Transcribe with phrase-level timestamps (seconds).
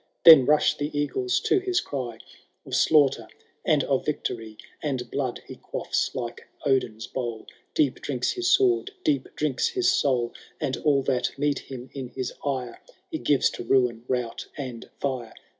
[0.25, 2.17] Then rush the eagles to his cry
[2.65, 3.27] Of slaughter
[3.63, 9.27] and of victory,— And blood he quafis like Odin^s bowl, Deep drinks his sword,— deep
[9.35, 14.03] drinks his soul; And all that meet him in his ire He gives to ruin,
[14.07, 15.35] rout, and fire.